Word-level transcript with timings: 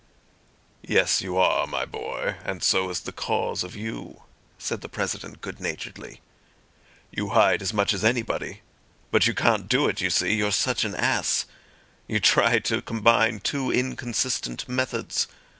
"Yes 0.81 1.21
you 1.21 1.37
are, 1.37 1.67
my 1.67 1.85
boy, 1.85 2.37
and 2.43 2.63
so 2.63 2.89
is 2.89 3.01
the 3.01 3.11
cause 3.11 3.63
of 3.63 3.75
you," 3.75 4.23
said 4.57 4.81
the 4.81 4.89
President 4.89 5.41
good 5.41 5.59
naturedly. 5.59 6.21
"You 7.11 7.27
hide 7.29 7.61
as 7.61 7.71
much 7.71 7.93
as 7.93 8.03
anybody; 8.03 8.61
but 9.11 9.27
you 9.27 9.35
can't 9.35 9.69
do 9.69 9.87
it, 9.87 10.01
you 10.01 10.09
see, 10.09 10.33
you're 10.33 10.51
such 10.53 10.83
an 10.85 10.95
ass! 10.95 11.45
You 12.07 12.19
try 12.19 12.57
to 12.57 12.81
combine 12.81 13.41
two 13.41 13.69
inconsistent 13.71 14.67
methods. 14.67 15.27